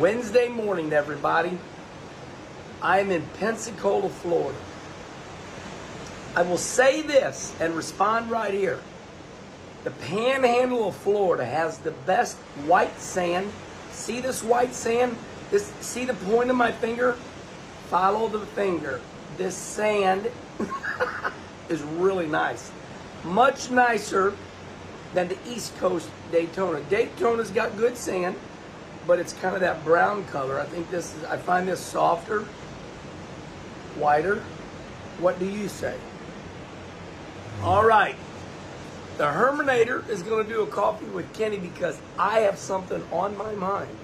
Wednesday 0.00 0.48
morning, 0.48 0.94
everybody. 0.94 1.58
I'm 2.80 3.10
in 3.10 3.20
Pensacola, 3.38 4.08
Florida. 4.08 4.56
I 6.34 6.40
will 6.40 6.56
say 6.56 7.02
this 7.02 7.54
and 7.60 7.74
respond 7.74 8.30
right 8.30 8.54
here. 8.54 8.80
The 9.84 9.90
panhandle 9.90 10.88
of 10.88 10.96
Florida 10.96 11.44
has 11.44 11.76
the 11.76 11.90
best 11.90 12.38
white 12.64 12.98
sand. 12.98 13.52
See 13.90 14.20
this 14.20 14.42
white 14.42 14.72
sand? 14.72 15.18
This 15.50 15.70
see 15.82 16.06
the 16.06 16.14
point 16.14 16.48
of 16.48 16.56
my 16.56 16.72
finger? 16.72 17.18
Follow 17.90 18.26
the 18.28 18.46
finger. 18.46 19.02
This 19.36 19.54
sand 19.54 20.30
is 21.68 21.82
really 21.82 22.26
nice. 22.26 22.70
Much 23.22 23.70
nicer 23.70 24.32
than 25.12 25.28
the 25.28 25.36
East 25.46 25.76
Coast 25.76 26.08
Daytona. 26.32 26.80
Daytona's 26.88 27.50
got 27.50 27.76
good 27.76 27.98
sand, 27.98 28.34
but 29.06 29.18
it's 29.18 29.32
kind 29.34 29.54
of 29.54 29.60
that 29.60 29.84
brown 29.84 30.24
color. 30.26 30.60
I 30.60 30.64
think 30.64 30.90
this 30.90 31.14
is 31.16 31.24
I 31.24 31.36
find 31.36 31.66
this 31.66 31.80
softer 31.80 32.42
whiter. 33.96 34.42
What 35.18 35.38
do 35.38 35.46
you 35.46 35.68
say? 35.68 35.96
All 37.62 37.84
right. 37.84 38.16
The 39.18 39.26
Herminator 39.26 40.08
is 40.08 40.22
going 40.22 40.46
to 40.46 40.50
do 40.50 40.62
a 40.62 40.66
coffee 40.66 41.04
with 41.06 41.30
Kenny 41.34 41.58
because 41.58 42.00
I 42.18 42.40
have 42.40 42.58
something 42.58 43.02
on 43.12 43.36
my 43.36 43.54
mind. 43.54 43.94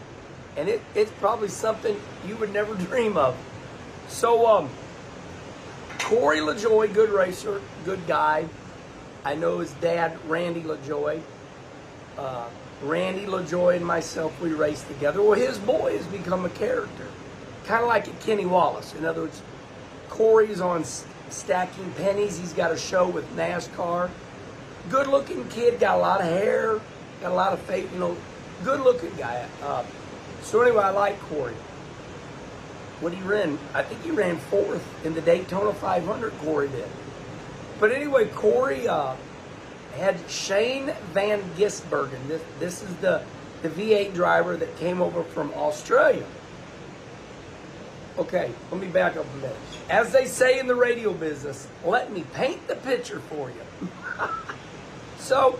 And 0.58 0.68
it, 0.68 0.82
it's 0.94 1.10
probably 1.12 1.48
something 1.48 1.98
you 2.26 2.36
would 2.36 2.52
never 2.52 2.74
dream 2.86 3.16
of. 3.16 3.34
So, 4.08 4.46
um, 4.46 4.68
Corey 6.00 6.40
LaJoie, 6.40 6.92
good 6.92 7.10
racer, 7.10 7.62
good 7.84 8.06
guy. 8.06 8.46
I 9.24 9.34
know 9.34 9.58
his 9.58 9.72
dad, 9.72 10.18
Randy 10.28 10.60
LaJoie. 10.60 11.22
Uh, 12.18 12.48
Randy 12.82 13.26
LaJoie 13.26 13.76
and 13.76 13.86
myself, 13.86 14.38
we 14.40 14.52
raced 14.52 14.86
together. 14.88 15.22
Well, 15.22 15.32
his 15.38 15.58
boy 15.58 15.96
has 15.96 16.06
become 16.06 16.44
a 16.44 16.50
character, 16.50 17.06
kind 17.64 17.82
of 17.82 17.88
like 17.88 18.20
Kenny 18.20 18.46
Wallace. 18.46 18.94
In 18.94 19.04
other 19.04 19.22
words, 19.22 19.42
Corey's 20.08 20.60
on 20.60 20.84
Stacking 21.30 21.90
Pennies. 21.92 22.38
He's 22.38 22.52
got 22.52 22.72
a 22.72 22.76
show 22.76 23.08
with 23.08 23.28
NASCAR. 23.36 24.10
Good 24.90 25.06
looking 25.08 25.48
kid, 25.48 25.80
got 25.80 25.96
a 25.96 26.00
lot 26.00 26.20
of 26.20 26.26
hair, 26.26 26.80
got 27.20 27.32
a 27.32 27.34
lot 27.34 27.52
of 27.52 27.60
faith, 27.60 27.92
you 27.92 27.98
know, 27.98 28.16
good 28.62 28.80
looking 28.80 29.14
guy. 29.16 29.46
Uh, 29.62 29.84
so 30.42 30.60
anyway, 30.62 30.84
I 30.84 30.90
like 30.90 31.20
Corey. 31.22 31.54
What 33.00 33.12
he 33.12 33.22
ran, 33.22 33.58
I 33.74 33.82
think 33.82 34.02
he 34.04 34.10
ran 34.10 34.38
fourth 34.38 34.84
in 35.04 35.14
the 35.14 35.20
Daytona 35.20 35.74
500, 35.74 36.32
Corey 36.38 36.68
did. 36.68 36.88
But 37.78 37.92
anyway, 37.92 38.26
Corey 38.28 38.88
uh, 38.88 39.16
had 39.94 40.18
Shane 40.28 40.92
Van 41.12 41.42
Gisbergen. 41.56 42.26
This, 42.28 42.42
this 42.58 42.82
is 42.82 42.94
the, 42.96 43.22
the 43.62 43.68
V8 43.70 44.14
driver 44.14 44.56
that 44.56 44.76
came 44.78 45.00
over 45.00 45.22
from 45.22 45.52
Australia. 45.54 46.26
Okay, 48.18 48.50
let 48.70 48.80
me 48.80 48.86
back 48.86 49.16
up 49.16 49.26
a 49.26 49.36
minute. 49.36 49.56
As 49.90 50.10
they 50.10 50.24
say 50.24 50.58
in 50.58 50.66
the 50.66 50.74
radio 50.74 51.12
business, 51.12 51.68
let 51.84 52.12
me 52.12 52.24
paint 52.32 52.66
the 52.66 52.76
picture 52.76 53.20
for 53.20 53.50
you. 53.50 53.88
so, 55.18 55.58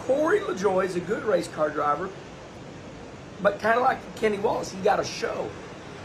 Corey 0.00 0.40
LaJoie 0.40 0.84
is 0.84 0.96
a 0.96 1.00
good 1.00 1.24
race 1.24 1.48
car 1.48 1.70
driver, 1.70 2.10
but 3.42 3.58
kind 3.58 3.76
of 3.76 3.82
like 3.84 4.16
Kenny 4.16 4.38
Wallace, 4.38 4.70
he 4.70 4.78
got 4.82 5.00
a 5.00 5.04
show 5.04 5.48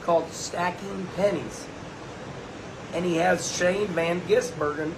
called 0.03 0.31
Stacking 0.31 1.07
Pennies. 1.15 1.65
And 2.93 3.05
he 3.05 3.17
has 3.17 3.55
Shane 3.55 3.87
Van 3.87 4.21
Gisbergen, 4.21 4.93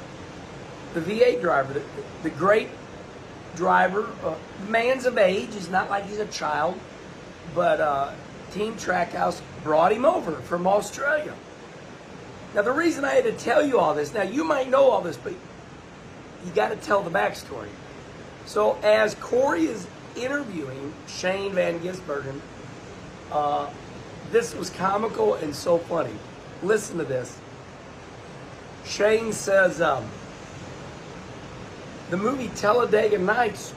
the 0.94 1.02
V8 1.02 1.42
driver, 1.42 1.74
the, 1.74 1.82
the 2.24 2.30
great 2.32 2.70
driver, 3.56 4.10
uh, 4.24 4.36
man's 4.68 5.06
of 5.06 5.18
age. 5.18 5.54
He's 5.54 5.70
not 5.70 5.90
like 5.90 6.06
he's 6.06 6.20
a 6.20 6.28
child, 6.28 6.80
but 7.54 7.80
uh, 7.80 8.12
Team 8.52 8.76
Trackhouse 8.76 9.42
brought 9.64 9.92
him 9.92 10.06
over 10.06 10.34
from 10.34 10.68
Australia. 10.68 11.34
Now, 12.54 12.62
the 12.62 12.72
reason 12.72 13.04
I 13.04 13.16
had 13.16 13.24
to 13.24 13.32
tell 13.32 13.66
you 13.66 13.80
all 13.80 13.96
this, 13.96 14.14
now 14.14 14.22
you 14.22 14.44
might 14.44 14.70
know 14.70 14.90
all 14.90 15.02
this, 15.02 15.18
but 15.18 15.34
you 16.46 16.52
got 16.54 16.70
to 16.70 16.76
tell 16.76 17.02
the 17.02 17.10
backstory. 17.10 17.70
So, 18.46 18.78
as 18.84 19.16
Corey 19.16 19.66
is 19.66 19.88
interviewing 20.16 20.94
Shane 21.08 21.54
Van 21.54 21.80
Gisbergen, 21.80 22.40
uh, 23.32 23.70
this 24.32 24.54
was 24.54 24.70
comical 24.70 25.36
and 25.36 25.56
so 25.56 25.80
funny. 25.80 26.14
Listen 26.62 26.98
to 26.98 27.04
this. 27.04 27.40
Shane 28.86 29.32
says, 29.32 29.82
um, 29.82 30.06
the 32.14 32.18
movie 32.18 32.50
Talladega 32.50 33.18
Nights 33.18 33.74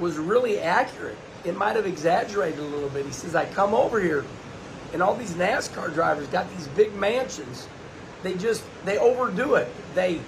was 0.00 0.16
really 0.16 0.58
accurate. 0.58 1.16
It 1.44 1.56
might 1.56 1.76
have 1.76 1.86
exaggerated 1.86 2.58
a 2.58 2.62
little 2.62 2.88
bit. 2.88 3.06
He 3.06 3.12
says, 3.12 3.36
I 3.36 3.44
come 3.44 3.74
over 3.74 4.00
here 4.00 4.24
and 4.92 5.00
all 5.00 5.14
these 5.14 5.34
NASCAR 5.34 5.94
drivers 5.94 6.26
got 6.26 6.50
these 6.56 6.66
big 6.66 6.92
mansions. 6.96 7.68
They 8.24 8.34
just 8.34 8.64
they 8.84 8.98
overdo 8.98 9.54
it. 9.54 9.68
They 9.94 10.20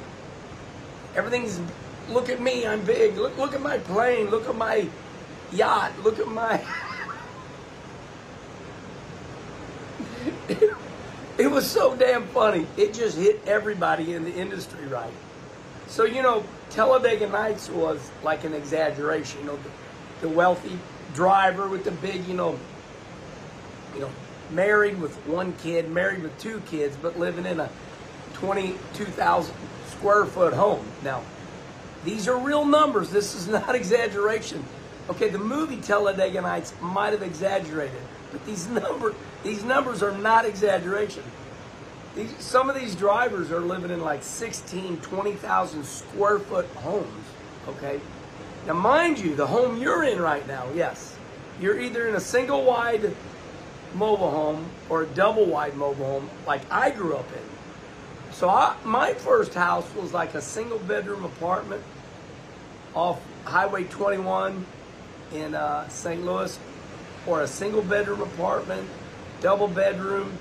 everything's 1.16 1.60
look 2.10 2.28
at 2.28 2.40
me, 2.40 2.64
I'm 2.64 2.84
big. 2.84 3.16
Look 3.16 3.36
look 3.36 3.54
at 3.54 3.60
my 3.60 3.78
plane. 3.78 4.30
Look 4.30 4.48
at 4.48 4.54
my 4.54 4.88
yacht. 5.50 5.90
Look 6.04 6.20
at 6.20 6.28
my 6.28 6.64
it, 11.38 11.50
was 11.50 11.68
so 11.68 11.96
damn 11.96 12.24
funny. 12.28 12.68
It 12.76 12.94
just 12.94 13.18
hit 13.18 13.42
everybody 13.48 14.14
in 14.14 14.22
the 14.22 14.32
industry 14.32 14.86
right. 14.86 15.12
So 15.88 16.04
you 16.04 16.22
know, 16.22 16.44
Talladega 16.70 17.28
Nights 17.28 17.70
was 17.70 18.10
like 18.22 18.44
an 18.44 18.54
exaggeration. 18.54 19.40
You 19.40 19.46
know, 19.46 19.56
the, 19.56 19.70
the 20.20 20.28
wealthy 20.28 20.78
driver 21.14 21.66
with 21.68 21.84
the 21.84 21.90
big, 21.90 22.26
you 22.26 22.34
know, 22.34 22.58
you 23.94 24.00
know, 24.00 24.10
married 24.50 25.00
with 25.00 25.16
one 25.26 25.54
kid, 25.54 25.90
married 25.90 26.22
with 26.22 26.38
two 26.38 26.60
kids, 26.66 26.96
but 27.00 27.18
living 27.18 27.46
in 27.46 27.58
a 27.60 27.70
22,000 28.34 29.54
square 29.88 30.26
foot 30.26 30.52
home. 30.52 30.86
Now, 31.02 31.22
these 32.04 32.28
are 32.28 32.38
real 32.38 32.64
numbers. 32.64 33.10
This 33.10 33.34
is 33.34 33.48
not 33.48 33.74
exaggeration. 33.74 34.64
Okay, 35.10 35.30
the 35.30 35.38
movie 35.38 35.78
Talladega 35.78 36.42
Nights 36.42 36.74
might 36.82 37.12
have 37.12 37.22
exaggerated, 37.22 38.00
but 38.30 38.44
these 38.44 38.68
number 38.68 39.14
these 39.42 39.64
numbers 39.64 40.02
are 40.02 40.16
not 40.18 40.44
exaggeration. 40.44 41.22
These, 42.18 42.34
some 42.40 42.68
of 42.68 42.74
these 42.74 42.96
drivers 42.96 43.52
are 43.52 43.60
living 43.60 43.92
in 43.92 44.00
like 44.00 44.24
16, 44.24 44.96
20,000 44.96 45.84
square 45.84 46.40
foot 46.40 46.66
homes. 46.70 47.24
Okay, 47.68 48.00
now 48.66 48.72
mind 48.72 49.20
you, 49.20 49.36
the 49.36 49.46
home 49.46 49.80
you're 49.80 50.02
in 50.02 50.20
right 50.20 50.44
now, 50.48 50.66
yes, 50.74 51.16
you're 51.60 51.78
either 51.78 52.08
in 52.08 52.16
a 52.16 52.20
single 52.20 52.64
wide 52.64 53.14
mobile 53.94 54.32
home 54.32 54.68
or 54.88 55.02
a 55.04 55.06
double 55.06 55.46
wide 55.46 55.76
mobile 55.76 56.06
home 56.06 56.30
like 56.44 56.62
I 56.72 56.90
grew 56.90 57.14
up 57.14 57.30
in. 57.32 58.32
So 58.34 58.48
I, 58.48 58.74
my 58.84 59.14
first 59.14 59.54
house 59.54 59.88
was 59.94 60.12
like 60.12 60.34
a 60.34 60.42
single 60.42 60.80
bedroom 60.80 61.24
apartment 61.24 61.84
off 62.94 63.20
Highway 63.44 63.84
21 63.84 64.66
in 65.34 65.54
uh, 65.54 65.88
St. 65.88 66.24
Louis, 66.24 66.58
or 67.28 67.42
a 67.42 67.46
single 67.46 67.82
bedroom 67.82 68.22
apartment, 68.22 68.88
double 69.40 69.68
bedroom, 69.68 70.36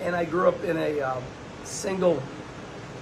and 0.00 0.14
I 0.14 0.24
grew 0.24 0.48
up 0.48 0.62
in 0.64 0.76
a 0.76 1.00
um, 1.00 1.22
single, 1.64 2.22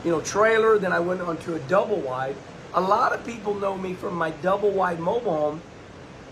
you 0.04 0.10
know, 0.10 0.20
trailer. 0.20 0.78
Then 0.78 0.92
I 0.92 1.00
went 1.00 1.20
on 1.20 1.36
to 1.38 1.54
a 1.54 1.58
double 1.60 2.00
wide. 2.00 2.36
A 2.74 2.80
lot 2.80 3.12
of 3.12 3.24
people 3.26 3.54
know 3.54 3.76
me 3.76 3.94
from 3.94 4.14
my 4.14 4.30
double 4.30 4.70
wide 4.70 4.98
mobile 5.00 5.36
home 5.36 5.62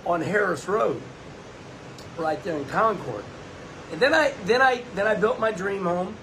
on 0.06 0.22
Harris 0.22 0.66
Road, 0.68 1.00
right 2.16 2.42
there 2.44 2.56
in 2.56 2.64
Concord. 2.66 3.24
And 3.92 4.00
then 4.00 4.14
I 4.14 4.32
then 4.44 4.62
I 4.62 4.82
then 4.94 5.06
I 5.06 5.14
built 5.14 5.38
my 5.40 5.52
dream 5.52 5.84
home, 5.84 6.14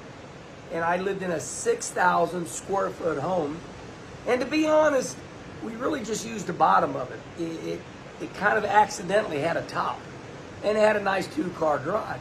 and 0.72 0.84
I 0.84 0.98
lived 0.98 1.22
in 1.22 1.32
a 1.32 1.40
six 1.40 1.90
thousand 1.90 2.48
square 2.48 2.90
foot 2.90 3.18
home. 3.18 3.60
And 4.26 4.42
to 4.42 4.48
be 4.48 4.68
honest, 4.68 5.16
we 5.64 5.76
really 5.76 6.04
just 6.04 6.26
used 6.26 6.48
the 6.48 6.54
bottom 6.54 6.96
of 6.96 7.12
it. 7.12 7.20
It, 7.42 7.68
it, 7.68 7.82
it 8.22 8.34
kind 8.36 8.58
of 8.58 8.66
accidentally 8.66 9.40
had 9.40 9.58
a 9.58 9.62
top, 9.64 10.00
and 10.64 10.78
it 10.78 10.82
had 10.82 10.96
a 10.96 11.02
nice 11.02 11.28
two 11.28 11.50
car 11.52 11.78
garage. 11.80 12.20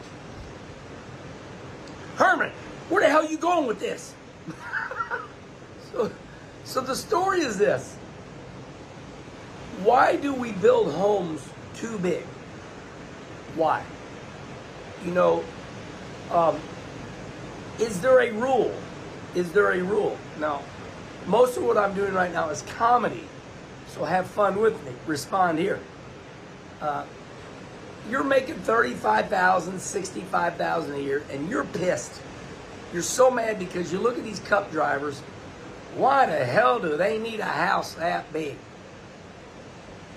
Herman, 2.17 2.51
where 2.89 3.03
the 3.03 3.09
hell 3.09 3.21
are 3.21 3.29
you 3.29 3.37
going 3.37 3.67
with 3.67 3.79
this? 3.79 4.13
so, 5.91 6.11
so 6.63 6.81
the 6.81 6.95
story 6.95 7.41
is 7.41 7.57
this. 7.57 7.95
Why 9.83 10.15
do 10.15 10.33
we 10.33 10.51
build 10.53 10.91
homes 10.93 11.47
too 11.75 11.97
big? 11.99 12.23
Why? 13.55 13.83
you 15.05 15.11
know, 15.11 15.43
Um, 16.31 16.59
is 17.79 18.01
there 18.01 18.19
a 18.19 18.31
rule? 18.31 18.73
Is 19.35 19.51
there 19.51 19.71
a 19.71 19.81
rule? 19.81 20.17
Now, 20.39 20.61
Most 21.27 21.57
of 21.57 21.63
what 21.63 21.77
I'm 21.77 21.93
doing 21.93 22.13
right 22.13 22.31
now 22.31 22.49
is 22.49 22.61
comedy. 22.77 23.27
So 23.89 24.05
have 24.05 24.27
fun 24.27 24.59
with 24.61 24.81
me. 24.85 24.93
Respond 25.05 25.59
here. 25.59 25.79
Uh, 26.81 27.03
you're 28.09 28.23
making 28.23 28.55
35000 28.55 29.79
65000 29.79 30.93
a 30.93 30.99
year, 30.99 31.23
and 31.31 31.49
you're 31.49 31.65
pissed. 31.65 32.21
You're 32.93 33.01
so 33.01 33.29
mad 33.29 33.59
because 33.59 33.91
you 33.91 33.99
look 33.99 34.17
at 34.17 34.23
these 34.23 34.39
cup 34.39 34.71
drivers. 34.71 35.19
Why 35.95 36.25
the 36.25 36.45
hell 36.45 36.79
do 36.79 36.95
they 36.95 37.17
need 37.17 37.39
a 37.39 37.45
house 37.45 37.93
that 37.95 38.31
big? 38.31 38.55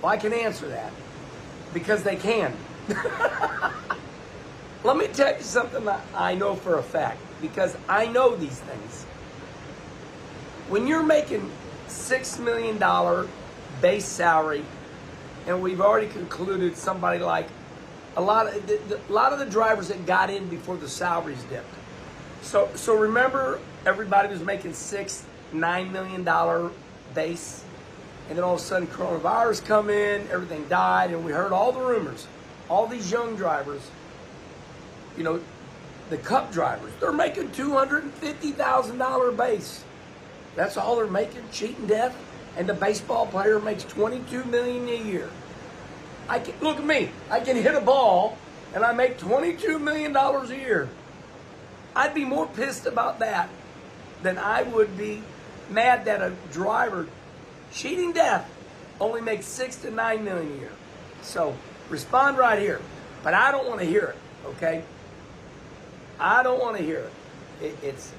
Well, 0.02 0.12
I 0.12 0.16
can 0.16 0.32
answer 0.32 0.69
that. 0.69 0.92
Because 1.75 2.02
they 2.02 2.16
can. 2.16 2.54
Let 4.84 4.96
me 4.96 5.08
tell 5.08 5.36
you 5.36 5.43
something 5.43 5.88
I 6.14 6.34
know 6.34 6.54
for 6.54 6.78
a 6.78 6.82
fact. 6.82 7.20
Because 7.40 7.76
I 7.88 8.06
know 8.06 8.36
these 8.36 8.60
things. 8.60 9.04
When 10.69 10.86
you're 10.86 11.02
making 11.02 11.50
$6 11.88 12.38
million 12.38 12.78
base 13.81 14.04
salary, 14.04 14.64
and 15.46 15.60
we've 15.62 15.81
already 15.81 16.08
concluded 16.08 16.76
somebody 16.76 17.19
like 17.19 17.46
a 18.20 18.22
lot 18.22 18.46
of 18.46 18.67
the, 18.67 18.76
the, 18.88 19.00
a 19.08 19.12
lot 19.12 19.32
of 19.32 19.38
the 19.38 19.46
drivers 19.46 19.88
that 19.88 20.05
got 20.05 20.28
in 20.31 20.49
before 20.49 20.76
the 20.76 20.88
salaries 20.88 21.43
dipped. 21.44 21.75
So 22.43 22.69
so 22.75 22.94
remember 22.94 23.58
everybody 23.87 24.28
was 24.28 24.43
making 24.43 24.75
six, 24.75 25.25
nine 25.52 25.90
million 25.90 26.22
dollar 26.22 26.70
base, 27.14 27.64
and 28.28 28.37
then 28.37 28.44
all 28.44 28.55
of 28.55 28.61
a 28.61 28.62
sudden 28.62 28.87
coronavirus 28.88 29.64
come 29.64 29.88
in, 29.90 30.28
everything 30.31 30.69
died, 30.69 31.11
and 31.11 31.25
we 31.25 31.32
heard 31.32 31.52
all 31.52 31.72
the 31.72 31.81
rumors. 31.81 32.26
All 32.69 32.87
these 32.87 33.11
young 33.11 33.34
drivers, 33.37 33.90
you 35.17 35.25
know, 35.25 35.40
the 36.08 36.19
cup 36.19 36.52
drivers, 36.52 36.93
they're 37.00 37.12
making 37.12 37.50
two 37.52 37.72
hundred 37.72 38.05
and 38.05 38.12
fifty 38.14 38.52
thousand 38.52 38.99
dollar 38.99 39.32
base. 39.32 39.82
That's 40.56 40.76
all 40.76 40.96
they're 40.96 41.06
making, 41.06 41.43
cheating 41.52 41.87
death. 41.87 42.14
And 42.56 42.69
the 42.69 42.75
baseball 42.75 43.26
player 43.26 43.61
makes 43.61 43.84
twenty 43.84 44.20
two 44.31 44.44
million 44.44 44.88
a 44.88 45.02
year. 45.11 45.31
I 46.31 46.38
can 46.38 46.55
look 46.61 46.77
at 46.77 46.85
me. 46.85 47.11
I 47.29 47.41
can 47.41 47.56
hit 47.56 47.75
a 47.75 47.81
ball 47.81 48.38
and 48.73 48.85
I 48.85 48.93
make 48.93 49.19
twenty 49.19 49.55
two 49.55 49.81
million 49.81 50.12
dollars 50.12 50.50
a 50.50 50.56
year. 50.56 50.88
I'd 51.97 52.15
be 52.15 52.25
more 52.25 52.47
pissed 52.47 52.87
about 52.87 53.19
that 53.19 53.50
than 54.23 54.38
I 54.38 54.62
would 54.62 54.97
be 54.97 55.25
mad 55.69 56.05
that 56.05 56.23
a 56.23 56.32
driver 56.53 57.09
cheating 57.73 58.12
death 58.12 58.49
only 59.00 59.21
makes 59.21 59.47
six 59.47 59.75
to 59.79 59.91
nine 59.91 60.23
million 60.25 60.53
a 60.53 60.56
year. 60.56 60.73
So 61.23 61.56
respond 61.88 62.38
right 62.38 62.61
here. 62.61 62.81
But 63.25 63.35
I 63.35 63.50
don't 63.50 63.69
want 63.69 63.81
to 63.81 63.87
hear 63.87 64.05
it, 64.05 64.17
okay? 64.50 64.85
I 66.21 66.44
don't 66.44 66.61
want 66.61 66.77
to 66.77 66.82
hear 66.82 67.11
it. 67.61 67.65
it. 67.65 67.77
It's 67.82 68.12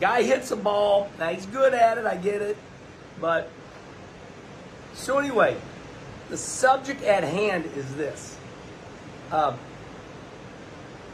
guy 0.00 0.24
hits 0.24 0.50
a 0.50 0.56
ball. 0.56 1.08
Now 1.16 1.28
he's 1.28 1.46
good 1.46 1.74
at 1.74 1.96
it, 1.96 2.06
I 2.06 2.16
get 2.16 2.42
it. 2.42 2.56
But 3.20 3.48
so 4.94 5.18
anyway, 5.18 5.56
the 6.30 6.36
subject 6.36 7.02
at 7.02 7.24
hand 7.24 7.68
is 7.76 7.94
this. 7.96 8.36
Um, 9.32 9.58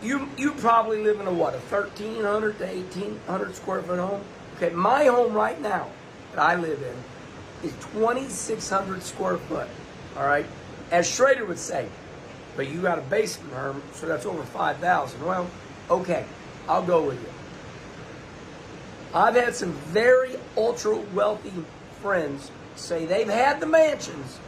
you 0.02 0.28
you 0.36 0.52
probably 0.52 1.02
live 1.02 1.20
in 1.20 1.26
a 1.26 1.32
what 1.32 1.54
a 1.54 1.58
1300 1.58 2.58
to 2.58 2.66
1800 2.66 3.56
square 3.56 3.82
foot 3.82 3.98
home? 3.98 4.22
Okay 4.56 4.70
my 4.70 5.06
home 5.06 5.32
right 5.32 5.60
now 5.60 5.88
that 6.32 6.40
i 6.40 6.54
live 6.54 6.80
in 6.82 7.68
is 7.68 7.74
2600 7.92 9.02
square 9.02 9.38
foot 9.38 9.68
all 10.16 10.26
right? 10.26 10.46
As 10.90 11.10
schrader 11.10 11.44
would 11.46 11.58
say 11.58 11.88
but 12.56 12.68
you 12.68 12.82
got 12.82 12.98
a 12.98 13.02
basement 13.02 13.52
herm 13.54 13.82
so 13.94 14.06
that's 14.06 14.26
over 14.26 14.42
5000 14.42 15.24
well 15.24 15.48
okay 15.90 16.26
i'll 16.68 16.82
go 16.82 17.02
with 17.02 17.20
you. 17.20 17.28
I've 19.14 19.34
had 19.34 19.54
some 19.54 19.72
very 19.72 20.36
ultra 20.58 20.96
wealthy 21.14 21.52
friends 22.02 22.50
say 22.74 23.06
they've 23.06 23.28
had 23.28 23.60
the 23.60 23.66
mansions 23.66 24.38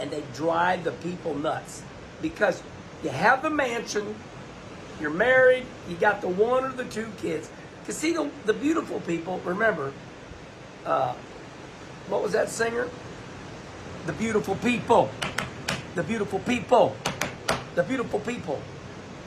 and 0.00 0.10
they 0.10 0.22
drive 0.34 0.82
the 0.84 0.92
people 0.92 1.34
nuts 1.34 1.82
because 2.22 2.62
you 3.04 3.10
have 3.10 3.42
the 3.42 3.50
mansion, 3.50 4.14
you're 5.00 5.10
married, 5.10 5.64
you 5.88 5.96
got 5.96 6.20
the 6.20 6.28
one 6.28 6.64
or 6.64 6.72
the 6.72 6.84
two 6.84 7.10
kids. 7.18 7.50
Because 7.80 7.96
see, 7.96 8.12
the, 8.12 8.30
the 8.46 8.52
beautiful 8.52 9.00
people, 9.00 9.38
remember, 9.44 9.92
uh, 10.84 11.14
what 12.08 12.22
was 12.22 12.32
that 12.32 12.48
singer? 12.48 12.88
The 14.06 14.12
beautiful 14.14 14.56
people. 14.56 15.10
The 15.94 16.02
beautiful 16.02 16.38
people. 16.40 16.96
The 17.74 17.82
beautiful 17.82 18.20
people. 18.20 18.60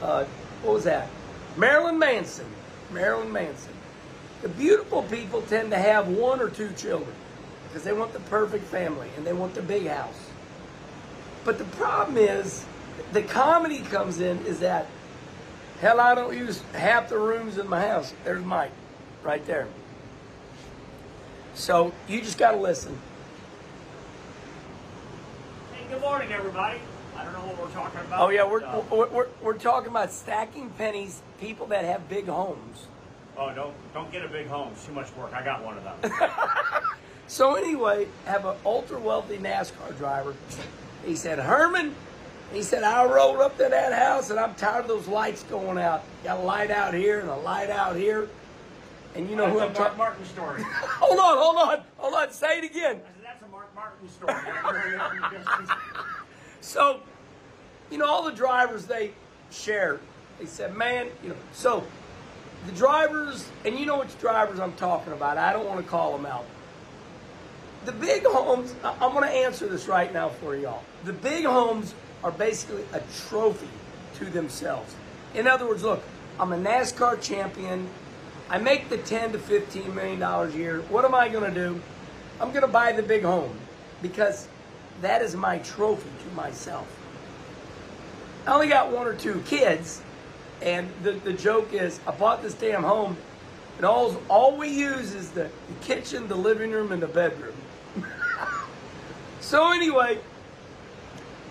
Uh, 0.01 0.25
what 0.63 0.73
was 0.73 0.83
that? 0.85 1.07
Marilyn 1.55 1.97
Manson. 1.97 2.45
Marilyn 2.91 3.31
Manson. 3.31 3.73
The 4.41 4.49
beautiful 4.49 5.03
people 5.03 5.41
tend 5.43 5.71
to 5.71 5.77
have 5.77 6.09
one 6.09 6.41
or 6.41 6.49
two 6.49 6.71
children 6.73 7.13
because 7.67 7.83
they 7.83 7.93
want 7.93 8.13
the 8.13 8.19
perfect 8.21 8.65
family 8.65 9.09
and 9.17 9.25
they 9.25 9.33
want 9.33 9.53
the 9.55 9.61
big 9.61 9.87
house. 9.87 10.29
But 11.45 11.57
the 11.57 11.65
problem 11.65 12.17
is, 12.17 12.65
the 13.11 13.21
comedy 13.21 13.79
comes 13.79 14.19
in 14.19 14.45
is 14.45 14.59
that, 14.59 14.87
hell, 15.81 15.99
I 15.99 16.15
don't 16.15 16.35
use 16.35 16.61
half 16.73 17.09
the 17.09 17.17
rooms 17.17 17.57
in 17.57 17.67
my 17.67 17.85
house. 17.85 18.13
There's 18.23 18.43
Mike, 18.43 18.71
right 19.23 19.45
there. 19.45 19.67
So 21.53 21.93
you 22.07 22.21
just 22.21 22.37
got 22.37 22.51
to 22.51 22.57
listen. 22.57 22.97
Hey, 25.73 25.85
good 25.89 26.01
morning, 26.01 26.31
everybody. 26.31 26.79
I 27.15 27.23
don't 27.25 27.33
know 27.33 27.39
what 27.41 27.59
we're 27.59 27.73
talking 27.73 27.99
about. 27.99 28.21
Oh 28.21 28.29
yeah, 28.29 28.43
we're, 28.43 28.63
uh, 28.63 28.81
we're, 28.89 29.09
we're, 29.09 29.27
we're 29.41 29.57
talking 29.57 29.89
about 29.89 30.11
stacking 30.11 30.69
pennies. 30.71 31.21
People 31.39 31.67
that 31.67 31.85
have 31.85 32.09
big 32.09 32.25
homes. 32.25 32.87
oh, 33.37 33.53
don't 33.53 33.75
don't 33.93 34.11
get 34.11 34.25
a 34.25 34.27
big 34.27 34.47
home. 34.47 34.69
It's 34.73 34.85
too 34.85 34.93
much 34.93 35.13
work. 35.15 35.31
I 35.33 35.43
got 35.43 35.63
one 35.63 35.77
of 35.77 35.83
them. 35.83 36.11
So 37.25 37.55
anyway, 37.55 38.07
have 38.25 38.45
an 38.45 38.55
ultra 38.65 38.99
wealthy 38.99 39.37
NASCAR 39.37 39.97
driver. 39.97 40.35
He 41.05 41.15
said, 41.15 41.39
Herman, 41.39 41.95
he 42.53 42.61
said, 42.61 42.83
I 42.83 43.05
rolled 43.05 43.41
up 43.41 43.57
to 43.57 43.67
that 43.69 43.93
house 43.93 44.29
and 44.29 44.39
I'm 44.39 44.55
tired 44.55 44.81
of 44.81 44.87
those 44.87 45.07
lights 45.07 45.43
going 45.43 45.77
out. 45.77 46.03
Got 46.23 46.39
a 46.39 46.43
light 46.43 46.71
out 46.71 46.93
here 46.93 47.19
and 47.19 47.29
a 47.29 47.35
light 47.35 47.69
out 47.69 47.95
here. 47.95 48.29
And 49.15 49.29
you 49.29 49.35
know 49.35 49.47
who 49.47 49.59
that's 49.59 49.77
I'm 49.79 49.85
a 49.85 49.97
Mark 49.97 49.97
talking 49.97 49.97
Martin 49.97 50.25
story. 50.25 50.63
Hold 50.63 51.19
on, 51.19 51.37
hold 51.37 51.55
on, 51.57 51.83
hold 51.97 52.13
on. 52.15 52.31
Say 52.31 52.59
it 52.59 52.63
again. 52.63 52.99
said, 52.99 53.23
that's 53.23 53.43
a 53.43 53.47
Mark 53.47 53.73
Martin 53.75 54.09
story. 54.09 54.33
So, 56.61 57.01
you 57.91 57.97
know, 57.97 58.05
all 58.05 58.23
the 58.23 58.31
drivers 58.31 58.85
they 58.85 59.11
shared. 59.51 59.99
They 60.39 60.45
said, 60.45 60.77
man, 60.77 61.09
you 61.21 61.29
know, 61.29 61.35
so 61.51 61.83
the 62.65 62.71
drivers, 62.71 63.45
and 63.65 63.77
you 63.77 63.85
know 63.85 63.99
which 63.99 64.17
drivers 64.17 64.59
I'm 64.59 64.73
talking 64.73 65.11
about. 65.11 65.37
I 65.37 65.51
don't 65.51 65.67
want 65.67 65.83
to 65.83 65.85
call 65.85 66.15
them 66.15 66.25
out. 66.25 66.45
The 67.85 67.91
big 67.91 68.25
homes, 68.25 68.73
I'm 68.83 69.11
going 69.11 69.23
to 69.23 69.35
answer 69.35 69.67
this 69.67 69.87
right 69.87 70.13
now 70.13 70.29
for 70.29 70.55
y'all. 70.55 70.83
The 71.03 71.13
big 71.13 71.43
homes 71.45 71.93
are 72.23 72.31
basically 72.31 72.85
a 72.93 73.01
trophy 73.27 73.67
to 74.15 74.25
themselves. 74.25 74.95
In 75.33 75.47
other 75.47 75.67
words, 75.67 75.83
look, 75.83 76.01
I'm 76.39 76.53
a 76.53 76.57
NASCAR 76.57 77.21
champion. 77.21 77.89
I 78.49 78.57
make 78.57 78.89
the 78.89 78.97
10 78.97 79.33
to 79.33 79.39
15 79.39 79.93
million 79.93 80.19
dollars 80.19 80.55
a 80.55 80.57
year. 80.57 80.81
What 80.83 81.03
am 81.03 81.13
I 81.13 81.27
going 81.27 81.51
to 81.51 81.53
do? 81.53 81.81
I'm 82.39 82.49
going 82.49 82.61
to 82.61 82.67
buy 82.67 82.93
the 82.93 83.03
big 83.03 83.23
home 83.23 83.57
because 84.01 84.47
that 85.01 85.21
is 85.21 85.35
my 85.35 85.59
trophy 85.59 86.09
to 86.23 86.35
myself. 86.35 86.87
I 88.45 88.53
only 88.53 88.67
got 88.67 88.91
one 88.91 89.07
or 89.07 89.13
two 89.13 89.41
kids, 89.45 90.01
and 90.61 90.89
the, 91.03 91.13
the 91.13 91.33
joke 91.33 91.73
is 91.73 91.99
I 92.07 92.11
bought 92.11 92.41
this 92.41 92.53
damn 92.53 92.83
home, 92.83 93.17
and 93.77 93.85
all, 93.85 94.21
all 94.29 94.55
we 94.55 94.69
use 94.69 95.13
is 95.13 95.31
the, 95.31 95.43
the 95.43 95.85
kitchen, 95.85 96.27
the 96.27 96.35
living 96.35 96.71
room, 96.71 96.91
and 96.91 97.01
the 97.01 97.07
bedroom. 97.07 97.55
so, 99.41 99.71
anyway, 99.71 100.19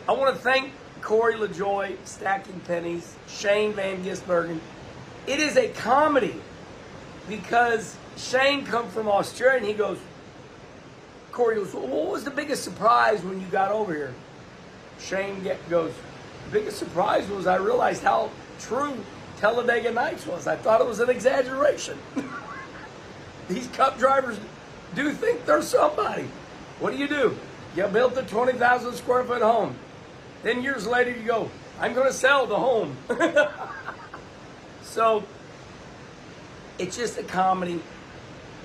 I 0.09 0.13
want 0.13 0.35
to 0.35 0.41
thank 0.41 0.73
Corey 1.01 1.35
LaJoie, 1.35 1.97
Stacking 2.05 2.61
Pennies, 2.61 3.17
Shane 3.29 3.73
Van 3.73 4.05
Gisbergen. 4.05 4.61
It 5.27 5.41
is 5.41 5.57
a 5.57 5.69
comedy 5.69 6.35
because 7.29 7.97
Shane 8.17 8.65
come 8.65 8.89
from 8.89 9.09
Australia 9.09 9.59
and 9.59 9.67
he 9.67 9.75
goes, 9.75 9.99
Corey 11.33 11.57
goes, 11.57 11.75
well, 11.75 11.87
what 11.87 12.11
was 12.11 12.25
the 12.25 12.31
biggest 12.31 12.63
surprise 12.63 13.23
when 13.23 13.41
you 13.41 13.47
got 13.49 13.73
over 13.73 13.95
here? 13.95 14.15
Shane 15.01 15.43
get, 15.43 15.69
goes, 15.69 15.93
the 16.47 16.51
biggest 16.53 16.79
surprise 16.79 17.29
was 17.29 17.47
I 17.47 17.57
realized 17.57 18.03
how 18.03 18.31
true 18.61 18.97
Talladega 19.43 19.91
Nights 19.91 20.25
was. 20.25 20.47
I 20.47 20.55
thought 20.55 20.81
it 20.81 20.87
was 20.87 21.01
an 21.01 21.11
exaggeration. 21.11 21.99
These 23.49 23.67
cup 23.69 23.99
drivers 23.99 24.39
do 24.95 25.11
think 25.13 25.45
they're 25.47 25.63
somebody. 25.63 26.29
What 26.79 26.93
do 26.93 26.97
you 26.97 27.09
do? 27.09 27.37
You 27.75 27.89
built 27.89 28.17
a 28.17 28.23
20,000 28.23 28.95
square 28.95 29.25
foot 29.25 29.43
home. 29.43 29.75
Then 30.45 30.63
years 30.63 30.87
later 30.87 31.11
you 31.11 31.25
go, 31.27 31.51
I'm 31.81 31.93
going 31.93 32.07
to 32.07 32.13
sell 32.13 32.47
the 32.47 32.55
home. 32.55 32.97
so 34.83 35.25
it's 36.79 36.97
just 36.97 37.19
a 37.19 37.25
comedy. 37.25 37.83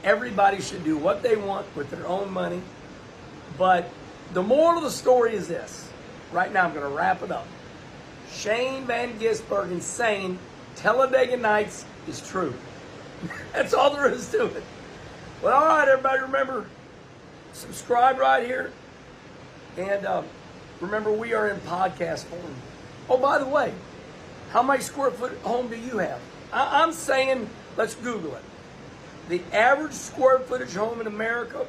Everybody 0.03 0.62
should 0.62 0.84
do 0.84 0.96
what 0.96 1.24
they 1.24 1.38
want 1.38 1.65
with 1.75 1.89
their 1.89 2.05
own 2.05 2.31
money. 2.31 2.62
But 3.57 3.89
the 4.31 4.43
moral 4.43 4.77
of 4.77 4.84
the 4.84 4.91
story 4.91 5.34
is 5.34 5.48
this. 5.48 5.89
Right 6.31 6.53
now, 6.53 6.65
I'm 6.65 6.74
going 6.75 6.88
to 6.88 6.96
wrap 6.96 7.24
it 7.24 7.31
up. 7.31 7.48
Shane 8.31 8.86
Van 8.86 9.17
Gisbergen 9.17 9.81
saying 9.81 10.38
Talladega 10.77 11.38
Nights 11.38 11.86
is 12.07 12.25
true. 12.27 12.53
That's 13.53 13.74
all 13.74 13.93
there 13.93 14.12
is 14.12 14.29
to 14.31 14.46
it. 14.46 14.63
Well, 15.41 15.53
all 15.53 15.67
right, 15.67 15.88
everybody, 15.88 16.22
remember, 16.22 16.67
subscribe 17.53 18.19
right 18.19 18.46
here. 18.46 18.72
And 19.77 20.05
um, 20.05 20.25
remember, 20.79 21.12
we 21.12 21.34
are 21.34 21.50
in 21.50 21.60
podcast 21.62 22.25
form. 22.25 22.55
Oh, 23.10 23.17
by 23.17 23.39
the 23.39 23.48
way, 23.48 23.74
how 24.51 24.62
many 24.62 24.81
square 24.81 25.12
foot 25.12 25.38
home 25.39 25.67
do 25.67 25.75
you 25.75 25.98
have? 25.98 26.19
I- 26.53 26.84
I'm 26.84 26.93
saying, 26.93 27.50
let's 27.75 27.96
Google 27.96 28.36
it. 28.36 28.43
The 29.29 29.41
average 29.53 29.93
square 29.93 30.39
footage 30.39 30.74
home 30.74 31.01
in 31.01 31.07
America, 31.07 31.65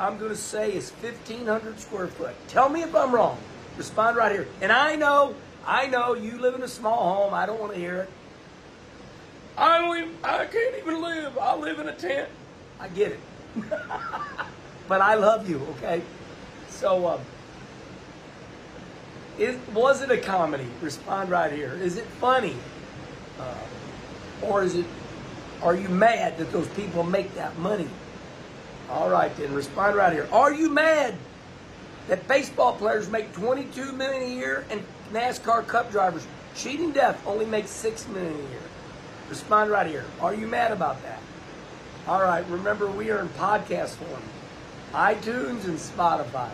I'm 0.00 0.18
going 0.18 0.30
to 0.30 0.36
say, 0.36 0.72
is 0.72 0.90
1,500 0.90 1.78
square 1.80 2.08
foot. 2.08 2.34
Tell 2.48 2.68
me 2.68 2.82
if 2.82 2.94
I'm 2.94 3.14
wrong. 3.14 3.38
Respond 3.76 4.16
right 4.16 4.32
here. 4.32 4.48
And 4.60 4.72
I 4.72 4.96
know, 4.96 5.34
I 5.64 5.86
know 5.86 6.14
you 6.14 6.38
live 6.38 6.54
in 6.56 6.62
a 6.62 6.68
small 6.68 7.14
home. 7.14 7.34
I 7.34 7.46
don't 7.46 7.60
want 7.60 7.72
to 7.72 7.78
hear 7.78 7.96
it. 8.02 8.10
I 9.58 9.78
don't 9.78 9.98
even, 9.98 10.14
I 10.22 10.46
can't 10.46 10.76
even 10.78 11.02
live. 11.02 11.36
I 11.36 11.56
live 11.56 11.80
in 11.80 11.88
a 11.88 11.92
tent. 11.92 12.28
I 12.78 12.86
get 12.88 13.12
it. 13.12 13.20
but 14.88 15.00
I 15.00 15.14
love 15.14 15.50
you, 15.50 15.60
okay? 15.76 16.00
So, 16.68 17.08
um, 17.08 17.20
it, 19.36 19.58
was 19.72 20.00
it 20.00 20.12
a 20.12 20.18
comedy? 20.18 20.66
Respond 20.80 21.30
right 21.30 21.52
here. 21.52 21.74
Is 21.74 21.96
it 21.96 22.04
funny? 22.20 22.54
Uh, 23.40 23.54
or 24.42 24.62
is 24.62 24.76
it, 24.76 24.86
are 25.60 25.74
you 25.74 25.88
mad 25.88 26.38
that 26.38 26.52
those 26.52 26.68
people 26.68 27.02
make 27.02 27.34
that 27.34 27.58
money? 27.58 27.88
All 28.88 29.10
right, 29.10 29.36
then 29.36 29.52
respond 29.52 29.96
right 29.96 30.12
here. 30.12 30.28
Are 30.30 30.52
you 30.52 30.70
mad 30.70 31.14
that 32.06 32.28
baseball 32.28 32.74
players 32.74 33.10
make 33.10 33.32
22 33.32 33.92
million 33.92 34.22
a 34.22 34.34
year 34.34 34.64
and 34.70 34.84
NASCAR 35.12 35.66
Cup 35.66 35.90
drivers 35.90 36.26
cheating 36.54 36.92
death 36.92 37.20
only 37.26 37.44
make 37.44 37.66
6 37.66 38.06
million 38.08 38.34
a 38.34 38.50
year? 38.50 38.67
Respond 39.28 39.70
right 39.70 39.86
here. 39.86 40.04
Are 40.20 40.34
you 40.34 40.46
mad 40.46 40.72
about 40.72 41.02
that? 41.02 41.20
All 42.06 42.22
right, 42.22 42.46
remember 42.48 42.86
we 42.90 43.10
are 43.10 43.20
in 43.20 43.28
podcast 43.30 43.96
form. 43.96 44.22
iTunes 44.92 45.64
and 45.64 45.78
Spotify. 45.78 46.50